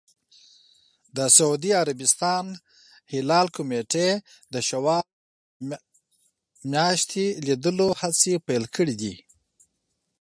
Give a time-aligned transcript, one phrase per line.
[1.15, 2.45] د سعودي عربستان
[3.13, 4.09] هلال کمېټې
[4.53, 5.05] د شوال
[6.73, 9.15] میاشتې لیدلو هڅې پیل کړې دي.